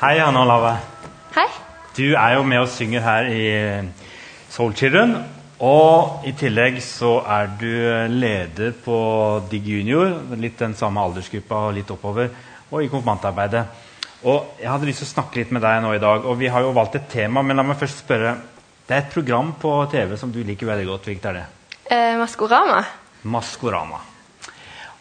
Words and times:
Hei, 0.00 0.18
Hanne 0.18 0.40
Olave. 0.42 0.72
Hei. 1.36 1.46
Du 1.94 2.16
er 2.18 2.32
jo 2.34 2.42
med 2.42 2.64
og 2.64 2.68
synger 2.68 3.04
her 3.04 3.28
i 3.30 3.44
Soul 4.50 4.72
Children. 4.74 5.12
Og 5.62 6.24
i 6.26 6.32
tillegg 6.34 6.80
så 6.82 7.20
er 7.30 7.52
du 7.60 7.70
leder 8.10 8.72
på 8.84 8.96
Dig 9.52 9.62
Junior, 9.70 10.16
litt 10.34 10.58
den 10.58 10.74
samme 10.74 10.98
aldersgruppa 11.04 11.60
og 11.68 11.76
litt 11.76 11.92
oppover, 11.94 12.32
og 12.72 12.82
i 12.82 12.90
konfirmantarbeidet. 12.90 13.62
Og 14.26 14.58
Jeg 14.58 14.70
hadde 14.72 14.90
lyst 14.90 15.04
til 15.04 15.08
å 15.12 15.12
snakke 15.12 15.38
litt 15.38 15.54
med 15.54 15.62
deg 15.62 15.78
nå 15.84 15.94
i 15.94 16.02
dag, 16.02 16.26
og 16.26 16.42
vi 16.42 16.50
har 16.50 16.66
jo 16.66 16.74
valgt 16.74 16.98
et 16.98 17.06
tema. 17.14 17.46
Men 17.46 17.62
la 17.62 17.62
meg 17.62 17.78
først 17.78 18.02
spørre. 18.02 18.34
Det 18.88 18.96
er 18.98 19.04
et 19.04 19.14
program 19.14 19.54
på 19.62 19.76
TV 19.94 20.16
som 20.18 20.34
du 20.34 20.42
liker 20.42 20.66
veldig 20.74 20.90
godt. 20.90 21.06
Hvilket 21.06 21.30
er 21.30 21.38
det? 21.38 21.46
Eh, 21.86 22.18
Maskorama. 22.18 22.82
Maskorama. 23.22 24.02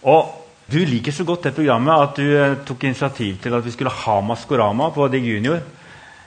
Og 0.05 0.42
du 0.71 0.79
liker 0.85 1.11
så 1.11 1.25
godt 1.27 1.43
det 1.49 1.55
programmet 1.57 1.93
at 1.93 2.15
du 2.15 2.23
eh, 2.37 2.55
tok 2.65 2.83
initiativ 2.87 3.37
til 3.43 3.53
at 3.53 3.65
vi 3.65 3.71
skulle 3.71 3.91
ha 3.91 4.19
Maskorama 4.21 4.89
på 4.95 5.07
Dig 5.11 5.25
Junior 5.27 5.59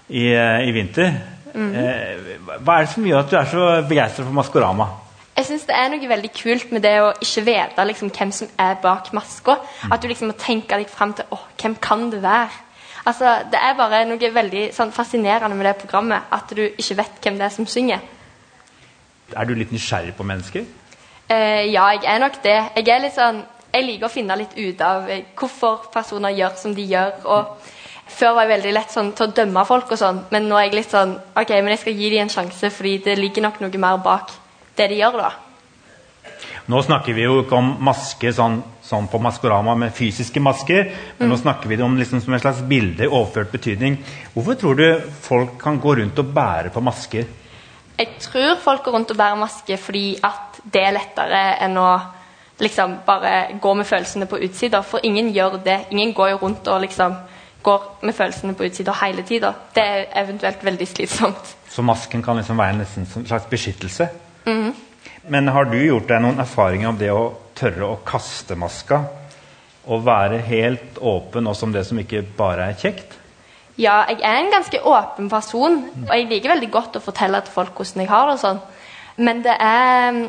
i, 0.09 0.27
eh, 0.33 0.69
i 0.69 0.73
vinter. 0.77 1.15
eh, 1.55 2.37
hva 2.61 2.77
er 2.77 2.85
det 2.85 2.93
som 2.93 3.05
gjør 3.05 3.23
at 3.25 3.31
du 3.31 3.37
er 3.37 3.51
så 3.51 3.67
begeistra 3.89 4.25
for 4.25 4.33
Maskorama? 4.37 4.87
Jeg 5.37 5.45
synes 5.45 5.65
Det 5.65 5.75
er 5.77 5.89
noe 5.93 6.09
veldig 6.09 6.31
kult 6.33 6.71
med 6.73 6.83
det 6.83 6.95
å 7.01 7.13
ikke 7.21 7.45
vite 7.45 7.85
liksom, 7.85 8.11
hvem 8.11 8.31
som 8.33 8.49
er 8.59 8.77
bak 8.83 9.13
maska. 9.13 9.59
At 9.91 10.03
du 10.03 10.09
liksom 10.09 10.31
må 10.33 10.37
tenke 10.39 10.77
deg 10.77 10.89
fram 10.89 11.13
til 11.13 11.25
Å, 11.31 11.39
hvem 11.61 11.75
kan 11.81 12.11
det 12.11 12.23
være. 12.23 12.63
Altså, 13.07 13.43
Det 13.53 13.59
er 13.61 13.75
bare 13.77 14.05
noe 14.09 14.33
veldig 14.33 14.73
sånn, 14.75 14.93
fascinerende 14.93 15.57
med 15.57 15.67
det 15.67 15.77
programmet. 15.83 16.23
At 16.33 16.49
du 16.57 16.63
ikke 16.63 16.97
vet 16.97 17.21
hvem 17.23 17.37
det 17.39 17.45
er 17.45 17.55
som 17.55 17.67
synger. 17.67 18.01
Er 19.37 19.45
du 19.45 19.55
litt 19.55 19.73
nysgjerrig 19.73 20.15
på 20.17 20.25
mennesker? 20.25 20.65
Eh, 21.29 21.67
ja, 21.73 21.89
jeg 21.91 22.05
er 22.07 22.19
nok 22.19 22.43
det. 22.43 22.59
Jeg 22.77 22.89
er 22.89 23.01
litt 23.03 23.15
sånn 23.15 23.43
Jeg 23.77 23.85
liker 23.85 24.09
å 24.09 24.13
finne 24.13 24.37
litt 24.41 24.55
ut 24.57 24.81
av 24.81 25.09
eh, 25.13 25.27
hvorfor 25.37 25.91
personer 25.93 26.33
gjør 26.33 26.55
som 26.57 26.75
de 26.77 26.85
gjør. 26.89 27.11
og 27.29 27.73
Før 28.09 28.37
var 28.39 28.47
jeg 28.47 28.55
veldig 28.55 28.73
lett 28.73 28.95
sånn 28.95 29.11
til 29.17 29.27
å 29.27 29.35
dømme 29.37 29.65
folk, 29.69 29.91
og 29.93 30.01
sånn, 30.01 30.23
men 30.33 30.47
nå 30.49 30.57
er 30.57 30.71
jeg 30.71 30.79
litt 30.79 30.95
sånn 30.95 31.17
Ok, 31.37 31.53
men 31.59 31.75
jeg 31.75 31.83
skal 31.83 31.99
gi 31.99 32.13
dem 32.15 32.25
en 32.25 32.33
sjanse, 32.33 32.71
fordi 32.73 32.95
det 33.05 33.19
ligger 33.21 33.45
nok 33.45 33.61
noe 33.61 33.83
mer 33.83 33.99
bak 34.01 34.33
det 34.77 34.89
de 34.93 35.01
gjør, 35.03 35.21
da. 35.21 35.35
Nå 36.67 36.81
snakker 36.83 37.15
vi 37.17 37.25
jo 37.25 37.39
ikke 37.45 37.57
om 37.57 37.69
masker 37.87 38.33
sånn, 38.35 38.59
sånn 38.85 39.07
på 39.13 39.21
Maskorama 39.23 39.77
med 39.79 39.95
fysiske 39.95 40.41
masker, 40.43 40.91
men 41.19 41.31
nå 41.31 41.39
snakker 41.39 41.71
vi 41.71 41.79
om 41.85 41.95
liksom 41.97 42.21
som 42.25 42.35
en 42.35 42.43
slags 42.43 42.65
bilde 42.67 43.07
i 43.07 43.11
overført 43.11 43.53
betydning. 43.55 44.01
Hvorfor 44.35 44.59
tror 44.61 44.81
du 44.81 44.87
folk 45.29 45.55
kan 45.63 45.79
gå 45.81 45.95
rundt 46.01 46.19
og 46.21 46.33
bære 46.37 46.73
på 46.75 46.83
masker? 46.85 47.29
Jeg 47.97 48.19
tror 48.21 48.59
folk 48.61 48.85
går 48.85 48.99
rundt 48.99 49.15
og 49.15 49.21
bærer 49.21 49.39
maske 49.41 49.79
fordi 49.81 50.19
at 50.27 50.59
det 50.65 50.83
er 50.85 50.97
lettere 50.99 51.45
enn 51.65 51.79
å 51.81 51.91
liksom 52.59 52.99
bare 53.07 53.59
gå 53.61 53.75
med 53.75 53.87
følelsene 53.87 54.27
på 54.27 54.39
utsida. 54.39 54.81
For 54.83 55.05
ingen 55.05 55.33
gjør 55.35 55.59
det. 55.65 55.81
Ingen 55.91 56.15
går 56.15 56.31
jo 56.35 56.37
rundt 56.43 56.69
og 56.69 56.81
liksom 56.81 57.17
går 57.67 57.83
med 58.07 58.15
følelsene 58.15 58.55
på 58.55 58.65
utsida 58.69 58.95
hele 59.03 59.23
tida. 59.27 59.53
Det 59.75 59.83
er 59.83 60.07
eventuelt 60.23 60.65
veldig 60.65 60.87
slitsomt. 60.89 61.57
Så 61.69 61.83
masken 61.83 62.23
kan 62.23 62.37
liksom 62.37 62.59
være 62.59 62.87
en 62.87 63.27
slags 63.27 63.49
beskyttelse? 63.51 64.09
Men 65.29 65.49
har 65.49 65.67
du 65.67 65.77
gjort 65.83 66.09
deg 66.09 66.23
noen 66.23 66.39
erfaringer 66.39 66.93
om 66.93 66.99
det 67.01 67.11
å 67.11 67.33
tørre 67.59 67.89
å 67.89 68.01
kaste 68.07 68.55
maska? 68.59 69.03
Og 69.87 70.05
være 70.07 70.39
helt 70.47 70.99
åpen 70.99 71.47
også 71.47 71.67
om 71.67 71.75
det 71.75 71.85
som 71.87 71.99
ikke 71.99 72.23
bare 72.39 72.71
er 72.71 72.79
kjekt? 72.79 73.19
Ja, 73.77 74.05
jeg 74.09 74.23
er 74.25 74.39
en 74.41 74.55
ganske 74.55 74.79
åpen 74.89 75.29
person, 75.29 75.83
og 76.07 76.13
jeg 76.15 76.31
liker 76.31 76.55
veldig 76.55 76.71
godt 76.73 76.97
å 76.97 77.03
fortelle 77.05 77.43
til 77.45 77.53
folk 77.53 77.77
hvordan 77.77 78.03
jeg 78.03 78.09
har 78.09 78.31
det. 78.31 78.39
og 78.39 78.41
sånn. 78.41 78.63
Men 79.17 79.43
det 79.45 79.57
er 79.61 80.23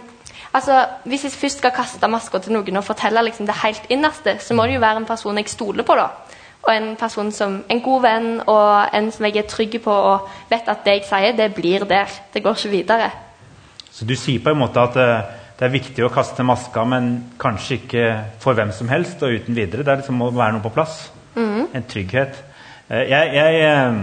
Altså, 0.58 0.78
Hvis 1.06 1.24
jeg 1.28 1.32
først 1.38 1.62
skal 1.62 1.72
kaste 1.76 2.08
maska 2.10 2.40
til 2.42 2.56
noen 2.56 2.80
og 2.80 2.86
fortelle 2.88 3.22
liksom 3.28 3.46
det 3.46 3.56
helt 3.62 3.84
innerste, 3.94 4.38
så 4.42 4.56
må 4.58 4.66
det 4.66 4.78
jo 4.78 4.82
være 4.82 5.04
en 5.04 5.06
person 5.06 5.38
jeg 5.38 5.50
stoler 5.54 5.86
på. 5.86 5.96
da. 6.00 6.08
Og 6.68 6.72
en 6.74 6.96
person 7.00 7.32
som 7.32 7.60
en 7.70 7.82
god 7.82 8.02
venn 8.02 8.30
og 8.48 8.96
en 8.98 9.12
som 9.14 9.26
jeg 9.28 9.38
er 9.38 9.48
trygg 9.48 9.78
på 9.84 9.94
og 9.94 10.26
vet 10.50 10.68
at 10.68 10.82
det 10.86 10.96
jeg 10.98 11.06
sier, 11.08 11.36
det 11.38 11.54
blir 11.56 11.86
der. 11.88 12.10
Det 12.34 12.42
går 12.44 12.58
ikke 12.58 12.70
videre. 12.74 13.12
Så 13.92 14.06
du 14.06 14.16
sier 14.16 14.42
på 14.44 14.50
en 14.52 14.60
måte 14.60 14.82
at 14.82 14.98
eh, 14.98 15.22
det 15.60 15.66
er 15.66 15.74
viktig 15.74 16.04
å 16.06 16.10
kaste 16.14 16.44
maska, 16.46 16.84
men 16.86 17.12
kanskje 17.40 17.78
ikke 17.80 18.08
for 18.44 18.54
hvem 18.58 18.72
som 18.76 18.90
helst 18.90 19.24
og 19.24 19.34
uten 19.38 19.56
videre. 19.58 19.84
Det 19.86 19.94
er 19.94 20.02
liksom 20.02 20.20
må 20.20 20.32
være 20.32 20.58
noe 20.58 20.66
på 20.66 20.74
plass. 20.76 21.12
En 21.38 21.86
trygghet. 21.90 22.42
Eh, 22.90 23.06
Jeg, 23.10 23.34
jeg 23.34 23.62
eh, 23.62 23.94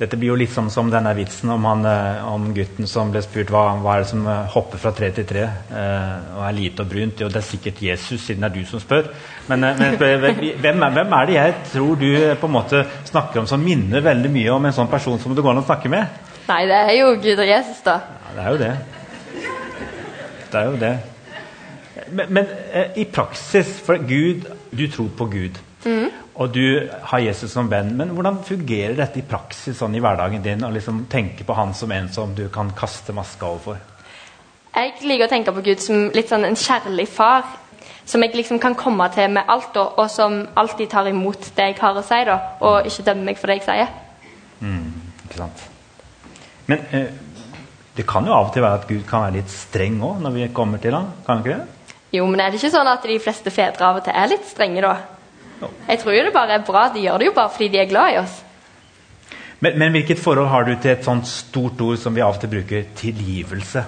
Dette 0.00 0.16
blir 0.16 0.30
jo 0.30 0.36
litt 0.40 0.52
som, 0.52 0.70
som 0.72 0.88
denne 0.88 1.10
vitsen 1.12 1.50
om, 1.52 1.64
han, 1.68 1.84
eh, 1.84 2.20
om 2.24 2.46
gutten 2.56 2.88
som 2.88 3.10
ble 3.12 3.20
spurt 3.20 3.50
hva, 3.52 3.66
hva 3.82 3.98
er 3.98 4.04
det 4.04 4.08
som 4.08 4.22
eh, 4.24 4.46
hopper 4.54 4.80
fra 4.80 4.94
tre 4.96 5.10
til 5.12 5.26
tre 5.28 5.42
eh, 5.44 6.30
og 6.38 6.44
er 6.46 6.56
lite 6.56 6.86
og 6.86 6.88
brunt. 6.88 7.20
Jo, 7.20 7.28
det 7.28 7.42
er 7.42 7.44
sikkert 7.44 7.82
Jesus, 7.84 8.22
siden 8.24 8.46
det 8.46 8.48
er 8.48 8.54
du 8.54 8.70
som 8.70 8.80
spør. 8.80 9.10
Men, 9.50 9.66
eh, 9.68 9.76
men 9.76 9.98
hvem, 10.00 10.86
er, 10.86 10.94
hvem 10.96 11.12
er 11.18 11.28
det 11.28 11.36
jeg 11.36 11.54
tror 11.74 12.00
du 12.00 12.08
på 12.40 12.48
en 12.48 12.56
måte 12.56 12.80
snakker 13.10 13.42
om 13.42 13.50
som 13.50 13.60
minner 13.60 14.00
veldig 14.08 14.32
mye 14.32 14.54
om 14.56 14.70
en 14.70 14.76
sånn 14.78 14.88
person 14.88 15.20
som 15.20 15.36
det 15.36 15.44
går 15.44 15.52
an 15.52 15.60
å 15.60 15.68
snakke 15.68 15.92
med? 15.92 16.16
Nei, 16.48 16.62
det 16.70 16.80
er 16.80 16.96
jo 16.96 17.12
Gud 17.20 17.36
og 17.36 17.52
Jesus, 17.52 17.84
da. 17.84 18.00
Ja, 18.24 18.32
det 18.38 18.46
er 18.46 18.50
jo 18.56 18.60
det. 18.64 18.72
Det 20.50 20.62
er 20.62 20.70
jo 20.70 20.78
det. 20.80 20.94
Men, 22.08 22.32
men 22.32 22.48
eh, 22.72 22.96
i 22.98 23.04
praksis 23.12 23.68
For 23.84 24.00
Gud 24.02 24.46
Du 24.72 24.86
tror 24.90 25.10
på 25.18 25.26
Gud. 25.30 25.60
Og 26.40 26.48
du 26.54 26.88
har 26.88 27.20
Jesus 27.20 27.52
som 27.52 27.68
venn. 27.68 27.92
Men 27.98 28.14
hvordan 28.16 28.38
fungerer 28.46 28.96
dette 28.96 29.20
i 29.20 29.26
praksis 29.28 29.76
sånn 29.76 29.94
i 29.96 30.00
hverdagen 30.00 30.42
din? 30.44 30.64
Å 30.64 30.72
liksom 30.72 31.04
tenke 31.12 31.44
på 31.44 31.56
han 31.58 31.74
som 31.76 31.92
en 31.92 32.08
som 32.12 32.32
du 32.34 32.46
kan 32.52 32.72
kaste 32.76 33.12
maska 33.16 33.50
overfor? 33.50 33.80
Jeg 34.70 34.94
liker 35.04 35.26
å 35.26 35.32
tenke 35.32 35.52
på 35.52 35.64
Gud 35.66 35.82
som 35.84 36.06
litt 36.14 36.30
sånn 36.30 36.46
en 36.48 36.56
kjærlig 36.56 37.08
far. 37.12 37.44
Som 38.08 38.24
jeg 38.24 38.32
liksom 38.38 38.58
kan 38.62 38.74
komme 38.74 39.04
til 39.14 39.28
med 39.36 39.50
alt, 39.52 39.76
og 39.76 40.06
som 40.10 40.40
alltid 40.58 40.88
tar 40.90 41.10
imot 41.10 41.50
det 41.56 41.66
jeg 41.68 41.76
har 41.78 41.98
å 41.98 42.02
si, 42.02 42.22
da, 42.26 42.38
og 42.64 42.88
ikke 42.88 43.04
dømmer 43.06 43.28
meg 43.28 43.38
for 43.38 43.52
det 43.52 43.60
jeg 43.60 43.66
sier. 43.68 43.92
Ikke 45.28 45.38
sant? 45.38 45.62
Men 46.66 46.82
eh, 46.96 47.12
det 47.94 48.06
kan 48.08 48.26
jo 48.26 48.34
av 48.34 48.48
og 48.48 48.54
til 48.54 48.64
være 48.64 48.80
at 48.80 48.88
Gud 48.88 49.04
kan 49.06 49.26
være 49.26 49.36
litt 49.38 49.52
streng 49.52 50.00
òg 50.06 50.24
når 50.24 50.36
vi 50.38 50.48
kommer 50.56 50.82
til 50.82 50.96
ham. 50.96 51.12
Kan 51.26 51.44
det 51.44 51.52
ikke 51.52 51.60
det? 51.60 51.94
Jo, 52.16 52.26
men 52.26 52.42
er 52.42 52.50
det 52.50 52.58
ikke 52.58 52.72
sånn 52.72 52.90
at 52.90 53.06
de 53.06 53.20
fleste 53.22 53.52
fedre 53.54 53.86
av 53.86 54.00
og 54.00 54.06
til 54.08 54.16
er 54.16 54.32
litt 54.32 54.48
strenge, 54.48 54.82
da? 54.82 55.19
Jeg 55.60 55.98
tror 56.00 56.14
jo 56.14 56.24
det 56.24 56.32
bare 56.34 56.56
er 56.56 56.64
bra. 56.66 56.86
De 56.94 57.02
gjør 57.04 57.20
det 57.20 57.30
jo 57.30 57.36
bare 57.36 57.52
fordi 57.52 57.68
de 57.74 57.82
er 57.82 57.90
glad 57.90 58.14
i 58.14 58.20
oss. 58.22 58.36
Men, 59.60 59.76
men 59.78 59.92
hvilket 59.92 60.20
forhold 60.20 60.48
har 60.48 60.64
du 60.64 60.72
til 60.80 60.94
et 60.94 61.04
sånt 61.04 61.28
stort 61.28 61.80
ord 61.84 61.98
som 62.00 62.14
vi 62.16 62.22
av 62.24 62.32
og 62.34 62.40
til 62.40 62.52
bruker 62.54 62.86
tilgivelse? 62.96 63.84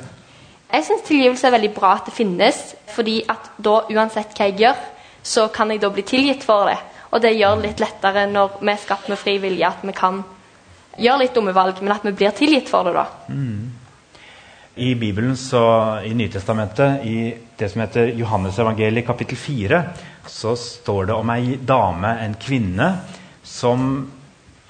Jeg 0.72 0.84
syns 0.87 1.05
tilgivelse 1.05 1.49
er 1.49 1.55
veldig 1.56 1.72
bra 1.77 1.94
at 1.99 2.09
det 2.09 2.15
finnes, 2.16 2.61
fordi 2.93 3.19
at 3.28 3.50
da, 3.61 3.78
uansett 3.93 4.37
hva 4.37 4.49
jeg 4.49 4.59
gjør, 4.62 4.84
så 5.22 5.47
kan 5.53 5.72
jeg 5.72 5.82
da 5.82 5.91
bli 5.93 6.05
tilgitt 6.09 6.44
for 6.44 6.69
det. 6.69 6.78
Og 7.12 7.21
det 7.21 7.34
gjør 7.37 7.59
det 7.59 7.66
litt 7.66 7.82
lettere 7.84 8.25
når 8.28 8.56
vi 8.61 8.72
er 8.72 8.81
skapt 8.81 9.11
med 9.12 9.21
fri 9.21 9.37
vilje, 9.41 9.69
at 9.69 9.84
vi 9.84 9.94
kan 9.97 10.22
gjøre 11.00 11.22
litt 11.25 11.37
dumme 11.37 11.53
valg, 11.56 11.81
men 11.81 11.93
at 11.94 12.05
vi 12.05 12.15
blir 12.16 12.32
tilgitt 12.37 12.72
for 12.72 12.88
det, 12.88 12.94
da. 12.97 13.06
I 14.81 14.94
Bibelen, 14.97 15.37
så, 15.37 15.62
i 16.09 16.15
Nytestamentet, 16.16 17.05
i 17.05 17.34
det 17.61 17.69
som 17.69 17.82
heter 17.84 18.15
Johannes 18.16 18.59
evangeliet 18.61 19.06
kapittel 19.06 19.37
4, 19.37 19.82
så 20.27 20.56
står 20.56 21.06
det 21.06 21.15
om 21.15 21.31
ei 21.34 21.56
dame, 21.56 22.16
en 22.22 22.34
kvinne, 22.41 22.88
som 23.43 23.88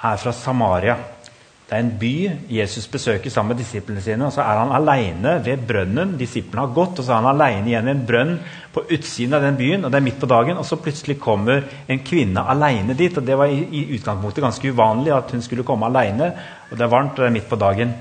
er 0.02 0.16
fra 0.20 0.32
Samaria. 0.32 0.96
Det 1.72 1.78
er 1.78 1.84
en 1.86 1.94
by 1.96 2.16
Jesus 2.52 2.84
besøker 2.92 3.32
sammen 3.32 3.54
med 3.54 3.62
disiplene 3.62 4.02
sine. 4.04 4.26
og 4.26 4.32
Så 4.32 4.42
er 4.42 4.58
han 4.60 4.74
alene 4.76 5.38
ved 5.44 5.62
brønnen. 5.66 6.18
Disiplene 6.18 6.66
har 6.66 6.74
gått, 6.74 6.98
og 6.98 7.04
så 7.04 7.14
er 7.14 7.22
han 7.22 7.30
alene 7.30 7.70
igjen 7.70 7.88
i 7.88 7.92
en 7.94 8.02
brønn 8.06 8.34
på 8.74 8.82
utsiden 8.92 9.32
av 9.32 9.40
den 9.46 9.56
byen. 9.56 9.84
og 9.84 9.90
det 9.90 9.96
er 9.96 10.04
midt 10.04 10.20
på 10.20 10.28
dagen, 10.28 10.58
og 10.58 10.66
så 10.68 10.76
plutselig 10.76 11.18
kommer 11.18 11.64
en 11.88 12.04
kvinne 12.04 12.44
alene 12.44 12.94
dit. 12.94 13.16
og 13.16 13.24
Det 13.24 13.38
var 13.38 13.46
i, 13.46 13.88
utgangspunktet 13.96 14.44
ganske 14.44 14.68
uvanlig 14.68 15.16
at 15.16 15.30
hun 15.30 15.42
skulle 15.42 15.64
komme 15.64 15.86
alene. 15.86 16.32
og 16.70 16.76
Det 16.76 16.84
er 16.84 16.92
varmt, 16.92 17.12
og 17.12 17.16
det 17.16 17.26
er 17.26 17.38
midt 17.40 17.48
på 17.48 17.56
dagen. 17.56 17.94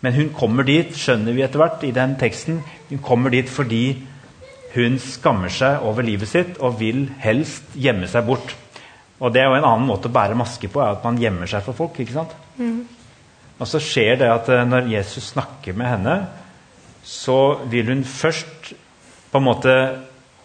Men 0.00 0.12
hun 0.14 0.30
kommer 0.30 0.62
dit, 0.62 0.90
skjønner 0.96 1.32
vi 1.32 1.42
etter 1.42 1.58
hvert 1.58 1.84
i 1.84 1.90
den 1.94 2.16
teksten, 2.18 2.62
hun 2.88 2.98
kommer 2.98 3.30
dit 3.30 3.48
fordi 3.48 4.02
hun 4.74 4.98
skammer 5.00 5.52
seg 5.52 5.84
over 5.86 6.06
livet 6.06 6.30
sitt 6.30 6.58
og 6.60 6.78
vil 6.80 7.06
helst 7.22 7.76
gjemme 7.78 8.08
seg 8.10 8.26
bort. 8.28 8.54
Og 9.18 9.32
det 9.34 9.42
er 9.42 9.48
jo 9.50 9.58
en 9.58 9.66
annen 9.66 9.88
måte 9.88 10.10
å 10.10 10.14
bære 10.14 10.36
maske 10.38 10.70
på, 10.70 10.82
er 10.82 10.94
at 10.94 11.06
man 11.06 11.18
gjemmer 11.18 11.50
seg 11.50 11.64
for 11.66 11.76
folk. 11.76 11.98
ikke 11.98 12.14
sant? 12.14 12.34
Og 13.58 13.66
så 13.66 13.80
skjer 13.82 14.20
det 14.20 14.28
at 14.30 14.50
eh, 14.54 14.66
når 14.68 14.92
Jesus 14.92 15.32
snakker 15.32 15.74
med 15.74 15.90
henne, 15.90 16.18
så 17.02 17.58
vil 17.70 17.88
hun 17.90 18.04
først 18.06 18.74
på 19.32 19.40
en 19.40 19.46
måte 19.46 19.72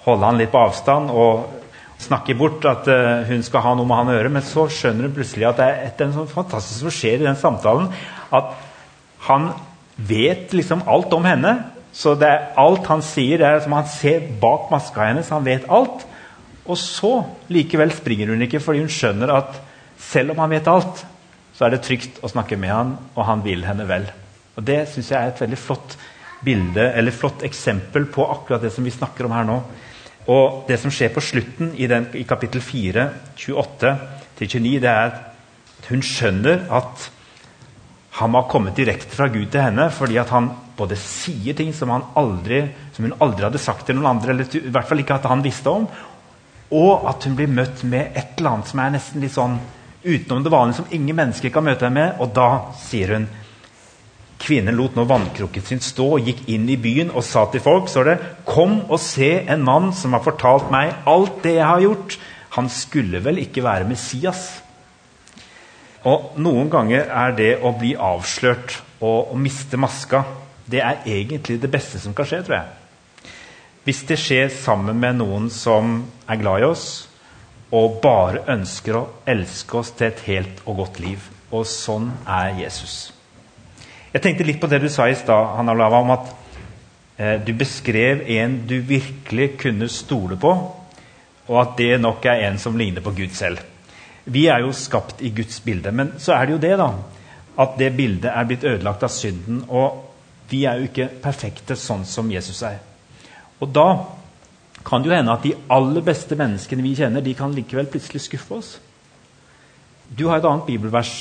holde 0.05 0.25
han 0.25 0.39
litt 0.39 0.51
på 0.51 0.61
avstand 0.63 1.11
og 1.11 1.61
snakke 2.03 2.35
bort 2.35 2.65
at 2.67 2.89
eh, 2.91 3.27
hun 3.29 3.43
skal 3.45 3.63
ha 3.67 3.75
noe 3.77 3.87
med 3.87 3.99
han 3.99 4.11
å 4.11 4.15
gjøre, 4.17 4.33
men 4.33 4.45
så 4.47 4.65
skjønner 4.71 5.07
hun 5.07 5.15
plutselig 5.15 5.47
at 5.49 5.61
det 5.61 5.67
er 5.69 5.83
et, 5.87 6.03
sånn 6.15 6.31
fantastisk 6.31 6.81
som 6.81 6.93
skjer 6.93 7.21
i 7.21 7.27
den 7.27 7.39
samtalen. 7.39 7.91
at 8.33 8.55
han 9.27 9.51
vet 9.95 10.53
liksom 10.53 10.83
alt 10.89 11.13
om 11.13 11.25
henne. 11.25 11.53
Så 11.93 12.15
det 12.17 12.27
er 12.27 12.47
alt 12.57 12.87
han 12.89 13.03
sier, 13.05 13.37
det 13.37 13.47
er 13.47 13.61
som 13.61 13.75
han 13.77 13.87
ser 13.89 14.25
bak 14.41 14.71
maska 14.73 15.11
hennes. 15.11 15.29
Han 15.33 15.45
vet 15.45 15.69
alt. 15.69 16.07
Og 16.63 16.79
så 16.79 17.13
likevel 17.53 17.93
springer 17.93 18.31
hun 18.33 18.41
ikke, 18.45 18.61
fordi 18.63 18.81
hun 18.81 18.91
skjønner 18.91 19.33
at 19.35 19.59
selv 20.01 20.33
om 20.33 20.41
han 20.41 20.55
vet 20.55 20.69
alt, 20.71 21.03
så 21.53 21.67
er 21.67 21.75
det 21.75 21.83
trygt 21.85 22.21
å 22.23 22.31
snakke 22.31 22.57
med 22.57 22.73
han, 22.73 22.95
og 23.13 23.27
han 23.27 23.43
vil 23.45 23.65
henne 23.67 23.85
vel. 23.87 24.07
Og 24.57 24.65
Det 24.65 24.83
syns 24.89 25.11
jeg 25.11 25.19
er 25.19 25.33
et 25.33 25.41
veldig 25.43 25.59
flott 25.59 25.97
bilde, 26.43 26.89
eller 26.97 27.15
flott 27.15 27.43
eksempel 27.45 28.07
på 28.11 28.25
akkurat 28.31 28.63
det 28.63 28.73
som 28.73 28.85
vi 28.85 28.93
snakker 28.93 29.27
om 29.27 29.35
her 29.35 29.45
nå. 29.47 29.59
Og 30.33 30.63
det 30.67 30.79
som 30.79 30.91
skjer 30.93 31.11
på 31.13 31.23
slutten 31.23 31.73
i, 31.75 31.87
den, 31.87 32.07
i 32.15 32.23
kapittel 32.27 32.63
4, 32.63 33.09
28-29, 33.37 34.79
det 34.81 34.89
er 34.89 35.11
at 35.11 35.89
hun 35.89 36.03
skjønner 36.05 36.65
at 36.71 37.09
han 38.19 38.35
har 38.37 38.47
kommet 38.49 38.77
direkte 38.77 39.15
fra 39.17 39.27
Gud 39.27 39.49
til 39.51 39.65
henne 39.65 39.89
fordi 39.91 40.19
at 40.21 40.29
han 40.31 40.51
både 40.77 40.97
sier 40.99 41.55
ting 41.57 41.73
som, 41.75 41.91
aldri, 41.91 42.63
som 42.95 43.05
hun 43.05 43.15
aldri 43.21 43.45
hadde 43.45 43.61
sagt 43.61 43.87
til 43.87 43.97
noen 43.97 44.15
andre, 44.15 44.33
eller 44.33 44.57
i 44.57 44.71
hvert 44.73 44.89
fall 44.89 45.03
ikke 45.03 45.19
at 45.19 45.29
han 45.29 45.45
visste 45.45 45.69
om, 45.69 45.87
og 46.73 47.07
at 47.09 47.27
hun 47.27 47.37
blir 47.37 47.51
møtt 47.51 47.83
med 47.85 48.17
et 48.17 48.39
eller 48.39 48.55
annet 48.55 48.71
som 48.71 48.81
er 48.81 48.93
nesten 48.95 49.21
litt 49.21 49.35
sånn 49.35 49.59
utenom 50.03 50.43
det 50.43 50.51
vanlige, 50.51 50.79
som 50.81 50.93
ingen 50.95 51.15
mennesker 51.15 51.53
kan 51.53 51.65
møte 51.65 51.85
henne 51.85 51.99
med. 51.99 52.21
Og 52.23 52.33
da 52.35 52.49
sier 52.83 53.17
hun 53.17 53.31
Kvinnen 54.43 54.75
lot 54.75 54.97
nå 54.97 55.05
vannkrukken 55.07 55.63
sin 55.63 55.79
stå 55.79 56.03
og 56.17 56.25
gikk 56.27 56.41
inn 56.51 56.65
i 56.67 56.75
byen 56.81 57.13
og 57.13 57.23
sa 57.23 57.45
til 57.47 57.61
folk 57.63 57.85
står 57.87 58.09
det, 58.09 58.15
Kom 58.43 58.81
og 58.89 58.99
se 58.99 59.29
en 59.39 59.63
mann 59.63 59.93
som 59.95 60.17
har 60.17 60.25
fortalt 60.25 60.67
meg 60.73 60.91
alt 61.07 61.37
det 61.45 61.53
jeg 61.55 61.69
har 61.69 61.83
gjort. 61.85 62.17
Han 62.57 62.67
skulle 62.67 63.21
vel 63.23 63.39
ikke 63.39 63.63
være 63.63 63.87
Messias? 63.87 64.41
Og 66.03 66.35
Noen 66.43 66.67
ganger 66.73 67.07
er 67.07 67.37
det 67.37 67.53
å 67.63 67.71
bli 67.77 67.93
avslørt 67.95 68.81
og 68.99 69.31
å 69.31 69.39
miste 69.39 69.79
maska 69.79 70.25
det 70.69 70.81
er 70.81 71.03
egentlig 71.05 71.59
det 71.61 71.71
beste 71.71 71.99
som 71.99 72.15
kan 72.15 72.27
skje, 72.27 72.43
tror 72.45 72.59
jeg. 72.59 73.33
Hvis 73.83 74.03
det 74.07 74.19
skjer 74.21 74.51
sammen 74.53 74.99
med 74.99 75.19
noen 75.19 75.49
som 75.51 75.97
er 76.29 76.39
glad 76.39 76.63
i 76.63 76.67
oss, 76.69 76.85
og 77.73 77.97
bare 78.03 78.43
ønsker 78.53 78.95
å 78.95 79.07
elske 79.29 79.79
oss 79.79 79.91
til 79.97 80.11
et 80.11 80.21
helt 80.27 80.61
og 80.69 80.83
godt 80.83 80.99
liv. 81.01 81.25
Og 81.53 81.65
sånn 81.67 82.11
er 82.29 82.53
Jesus. 82.61 83.11
Jeg 84.13 84.21
tenkte 84.21 84.45
litt 84.45 84.61
på 84.61 84.69
det 84.69 84.79
du 84.83 84.89
sa 84.93 85.07
i 85.09 85.17
stad, 85.17 85.55
Hanna 85.57 85.73
Lava, 85.73 86.03
om 86.03 86.13
at 86.13 86.29
eh, 87.17 87.39
du 87.41 87.49
beskrev 87.57 88.21
en 88.37 88.59
du 88.69 88.77
virkelig 88.85 89.55
kunne 89.65 89.89
stole 89.89 90.37
på, 90.37 90.53
og 91.49 91.57
at 91.59 91.73
det 91.79 91.97
nok 92.01 92.25
er 92.29 92.45
en 92.47 92.61
som 92.61 92.77
ligner 92.77 93.03
på 93.03 93.15
Gud 93.17 93.33
selv. 93.35 93.63
Vi 94.23 94.45
er 94.47 94.61
jo 94.63 94.71
skapt 94.77 95.19
i 95.25 95.33
Guds 95.35 95.57
bilde, 95.65 95.91
men 95.91 96.13
så 96.21 96.37
er 96.37 96.45
det 96.45 96.55
jo 96.55 96.61
det, 96.63 96.75
da. 96.79 96.91
At 97.59 97.73
det 97.81 97.89
bildet 97.97 98.29
er 98.31 98.45
blitt 98.47 98.63
ødelagt 98.63 99.03
av 99.03 99.11
synden. 99.11 99.63
Og 99.67 100.12
vi 100.53 100.63
er 100.69 100.79
jo 100.79 100.89
ikke 100.89 101.09
perfekte 101.23 101.77
sånn 101.79 102.05
som 102.05 102.29
Jesus 102.31 102.61
er. 102.67 102.77
Og 103.61 103.71
da 103.73 103.87
kan 104.85 105.01
det 105.01 105.09
jo 105.09 105.15
hende 105.15 105.33
at 105.33 105.45
de 105.45 105.55
aller 105.71 106.03
beste 106.05 106.37
menneskene 106.37 106.83
vi 106.85 106.95
kjenner, 106.99 107.23
de 107.23 107.33
kan 107.37 107.53
likevel 107.55 107.87
plutselig 107.89 108.25
skuffe 108.25 108.59
oss. 108.59 108.73
Du 110.13 110.27
har 110.27 110.41
et 110.41 110.49
annet 110.49 110.67
bibelvers 110.67 111.13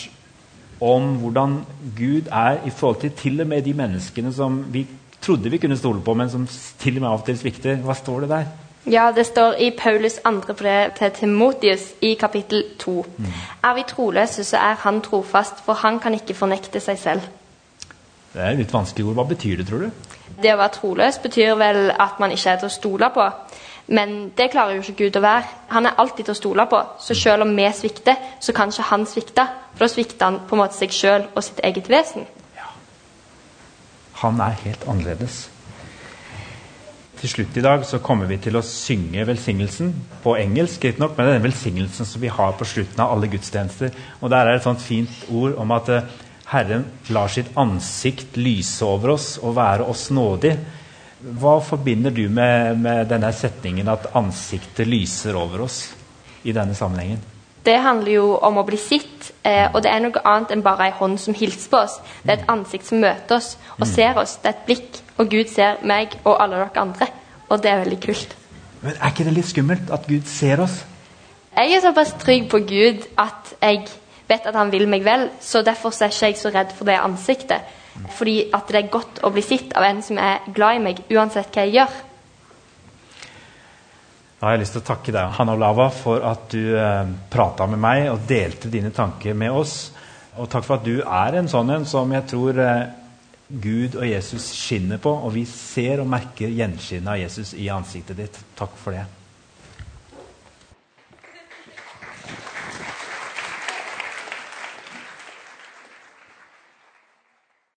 om 0.82 1.14
hvordan 1.22 1.60
Gud 1.96 2.28
er 2.28 2.58
i 2.66 2.72
forhold 2.74 3.00
til 3.00 3.14
til 3.16 3.40
og 3.40 3.46
med 3.46 3.62
de 3.62 3.74
menneskene 3.78 4.32
som 4.34 4.64
vi 4.74 4.86
trodde 5.22 5.50
vi 5.50 5.60
kunne 5.62 5.78
stole 5.78 6.02
på, 6.02 6.14
men 6.14 6.30
som 6.30 6.48
til 6.78 6.96
og 6.98 7.04
med 7.04 7.10
av 7.10 7.20
og 7.20 7.26
til 7.26 7.38
svikter. 7.38 7.78
Hva 7.86 7.94
står 7.94 8.24
det 8.24 8.30
der? 8.32 8.50
Ja, 8.90 9.12
Det 9.14 9.26
står 9.26 9.60
i 9.62 9.70
Paulus 9.78 10.18
andre 10.24 10.54
brev 10.54 10.90
til 10.98 11.10
Timotius 11.10 11.92
i 12.00 12.14
kapittel 12.14 12.64
2. 12.78 13.06
Mm. 13.18 13.26
Er 13.64 13.74
vi 13.74 13.84
troløse, 13.88 14.44
så 14.44 14.56
er 14.56 14.74
han 14.82 15.00
trofast, 15.00 15.62
for 15.64 15.72
han 15.72 16.00
kan 16.00 16.14
ikke 16.14 16.34
fornekte 16.34 16.80
seg 16.80 16.98
selv. 16.98 17.20
Det 18.32 18.40
er 18.40 18.54
et 18.54 18.62
litt 18.62 18.72
vanskelig 18.72 19.06
ord. 19.06 19.18
Hva 19.20 19.26
betyr 19.28 19.60
det, 19.60 19.66
tror 19.68 19.84
du? 19.84 20.08
Det 20.42 20.54
å 20.54 20.58
være 20.60 20.76
troløs 20.78 21.18
betyr 21.22 21.56
vel 21.60 21.90
at 22.00 22.20
man 22.22 22.32
ikke 22.32 22.54
er 22.54 22.62
til 22.62 22.70
å 22.70 22.72
stole 22.72 23.10
på. 23.12 23.26
Men 23.92 24.30
det 24.38 24.50
klarer 24.52 24.76
jo 24.76 24.84
ikke 24.84 25.04
Gud 25.04 25.18
å 25.18 25.24
være. 25.24 25.48
Han 25.74 25.86
er 25.86 25.98
alltid 26.00 26.28
til 26.28 26.34
å 26.36 26.38
stole 26.38 26.66
på. 26.70 26.80
Så 27.02 27.16
selv 27.18 27.44
om 27.44 27.52
vi 27.56 27.66
svikter, 27.76 28.16
så 28.40 28.54
kan 28.56 28.72
ikke 28.72 28.88
han 28.88 29.04
svikte. 29.10 29.46
For 29.74 29.84
da 29.84 29.90
svikter 29.92 30.28
han 30.28 30.40
på 30.48 30.56
en 30.56 30.62
måte 30.62 30.78
seg 30.78 30.94
sjøl 30.96 31.26
og 31.34 31.42
sitt 31.44 31.60
eget 31.66 31.90
vesen. 31.92 32.24
Ja. 32.56 32.70
Han 34.22 34.40
er 34.40 34.56
helt 34.64 34.86
annerledes. 34.88 35.42
Til 37.22 37.30
slutt 37.30 37.56
i 37.56 37.62
dag 37.62 37.84
så 37.86 38.00
kommer 38.02 38.26
vi 38.26 38.40
til 38.42 38.56
å 38.58 38.64
synge 38.66 39.22
velsignelsen 39.28 39.92
på 40.24 40.34
engelsk. 40.40 40.84
nok, 40.98 41.16
Men 41.16 41.26
det 41.26 41.30
er 41.34 41.38
den 41.38 41.50
velsignelsen 41.50 42.06
som 42.06 42.22
vi 42.22 42.28
har 42.28 42.52
på 42.52 42.64
slutten 42.64 43.00
av 43.00 43.12
alle 43.12 43.28
gudstjenester. 43.28 43.90
Og 44.20 44.30
Der 44.30 44.46
er 44.46 44.54
et 44.56 44.62
sånt 44.62 44.80
fint 44.80 45.26
ord 45.30 45.54
om 45.54 45.70
at 45.70 45.88
eh, 45.88 46.02
Herren 46.52 46.84
lar 47.08 47.30
sitt 47.32 47.54
ansikt 47.56 48.36
lyse 48.36 48.84
over 48.84 49.14
oss 49.14 49.38
og 49.40 49.56
være 49.56 49.86
oss 49.88 50.10
nådig. 50.12 50.52
Hva 51.40 51.56
forbinder 51.64 52.12
du 52.12 52.26
med, 52.28 52.80
med, 52.82 53.06
denne 53.08 53.30
setningen 53.32 53.88
at 53.88 54.10
ansiktet 54.18 54.90
lyser 54.90 55.38
over 55.38 55.64
oss 55.64 55.78
i 56.44 56.52
denne 56.52 56.74
sammenhengen? 56.76 57.22
Det 57.62 57.76
handler 57.78 58.10
jo 58.10 58.24
om 58.42 58.58
å 58.58 58.66
bli 58.66 58.76
sett, 58.76 59.30
eh, 59.46 59.68
og 59.70 59.84
det 59.84 59.92
er 59.92 60.02
noe 60.02 60.22
annet 60.26 60.52
enn 60.52 60.64
bare 60.66 60.88
ei 60.88 60.94
hånd 60.98 61.20
som 61.22 61.36
hilser 61.38 61.70
på 61.70 61.78
oss. 61.78 62.00
Det 62.24 62.34
er 62.34 62.40
et 62.40 62.50
ansikt 62.50 62.88
som 62.90 63.00
møter 63.00 63.38
oss 63.38 63.52
og 63.78 63.86
mm. 63.86 63.90
ser 63.92 64.18
oss. 64.18 64.34
Det 64.42 64.50
er 64.50 64.56
et 64.56 64.64
blikk, 64.66 65.02
og 65.16 65.30
Gud 65.30 65.52
ser 65.52 65.78
meg 65.86 66.16
og 66.24 66.34
alle 66.42 66.58
dere 66.58 66.82
andre. 66.82 67.08
Og 67.48 67.62
det 67.62 67.70
er 67.70 67.84
veldig 67.84 68.00
kult. 68.02 68.34
Men 68.82 68.98
Er 68.98 69.14
ikke 69.14 69.28
det 69.28 69.36
litt 69.38 69.48
skummelt 69.48 69.94
at 69.94 70.10
Gud 70.10 70.26
ser 70.26 70.64
oss? 70.66 70.82
Jeg 71.54 71.76
er 71.76 71.84
såpass 71.84 72.16
trygg 72.18 72.50
på 72.50 72.64
Gud 72.66 73.06
at 73.20 73.54
jeg 73.60 73.86
vet 74.28 74.46
at 74.46 74.56
han 74.56 74.70
vil 74.72 74.88
meg 74.90 75.04
vel, 75.06 75.28
så 75.40 75.62
derfor 75.66 75.94
er 75.94 76.12
ikke 76.12 76.30
jeg 76.30 76.40
så 76.40 76.52
redd 76.54 76.72
for 76.76 76.88
det 76.88 77.00
ansiktet. 77.00 77.68
Fordi 78.16 78.38
at 78.54 78.70
det 78.72 78.78
er 78.78 78.92
godt 78.92 79.20
å 79.24 79.30
bli 79.32 79.42
sett 79.44 79.74
av 79.76 79.84
en 79.84 80.00
som 80.04 80.18
er 80.20 80.46
glad 80.54 80.78
i 80.78 80.82
meg, 80.86 81.02
uansett 81.12 81.52
hva 81.52 81.66
jeg 81.66 81.76
gjør. 81.76 82.00
Da 84.40 84.48
har 84.48 84.56
jeg 84.56 84.64
lyst 84.64 84.74
til 84.74 84.82
å 84.82 84.88
takke 84.88 85.12
deg, 85.14 85.34
Hanna 85.36 85.54
Olava, 85.54 85.86
for 85.94 86.24
at 86.26 86.48
du 86.50 86.72
eh, 86.74 87.12
prata 87.30 87.68
med 87.70 87.78
meg 87.78 88.08
og 88.10 88.24
delte 88.26 88.72
dine 88.72 88.90
tanker 88.94 89.36
med 89.38 89.54
oss. 89.54 89.76
Og 90.40 90.48
takk 90.50 90.66
for 90.66 90.80
at 90.80 90.88
du 90.88 90.96
er 91.04 91.38
en 91.38 91.50
sånn 91.52 91.70
en 91.70 91.86
som 91.86 92.10
jeg 92.10 92.26
tror 92.32 92.58
eh, 92.58 92.90
Gud 93.52 94.00
og 94.00 94.08
Jesus 94.08 94.48
skinner 94.56 94.98
på. 94.98 95.12
Og 95.12 95.36
vi 95.36 95.44
ser 95.46 96.02
og 96.02 96.10
merker 96.10 96.50
gjenskinnet 96.50 97.14
av 97.14 97.20
Jesus 97.22 97.54
i 97.54 97.70
ansiktet 97.70 98.18
ditt. 98.18 98.40
Takk 98.58 98.74
for 98.82 98.96
det. 98.96 99.21